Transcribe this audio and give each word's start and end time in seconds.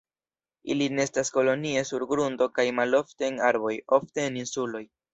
Ili 0.75 0.87
nestas 0.99 1.31
kolonie 1.35 1.85
sur 1.91 2.07
grundo 2.15 2.49
kaj 2.57 2.67
malofte 2.81 3.31
en 3.31 3.41
arboj, 3.53 3.79
ofte 4.03 4.29
en 4.29 4.45
insuloj. 4.45 4.87